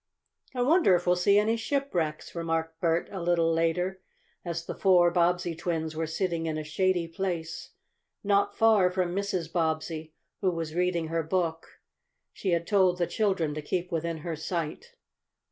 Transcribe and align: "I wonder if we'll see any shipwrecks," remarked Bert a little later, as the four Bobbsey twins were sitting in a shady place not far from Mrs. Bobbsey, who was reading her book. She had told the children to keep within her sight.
"I 0.55 0.63
wonder 0.63 0.95
if 0.95 1.05
we'll 1.05 1.15
see 1.15 1.37
any 1.37 1.55
shipwrecks," 1.55 2.33
remarked 2.33 2.81
Bert 2.81 3.07
a 3.11 3.21
little 3.21 3.53
later, 3.53 4.01
as 4.43 4.65
the 4.65 4.73
four 4.73 5.11
Bobbsey 5.11 5.53
twins 5.53 5.95
were 5.95 6.07
sitting 6.07 6.47
in 6.47 6.57
a 6.57 6.63
shady 6.63 7.07
place 7.07 7.69
not 8.23 8.55
far 8.57 8.89
from 8.89 9.15
Mrs. 9.15 9.53
Bobbsey, 9.53 10.15
who 10.39 10.49
was 10.49 10.73
reading 10.73 11.09
her 11.09 11.21
book. 11.21 11.79
She 12.33 12.49
had 12.49 12.65
told 12.65 12.97
the 12.97 13.05
children 13.05 13.53
to 13.53 13.61
keep 13.61 13.91
within 13.91 14.17
her 14.25 14.35
sight. 14.35 14.95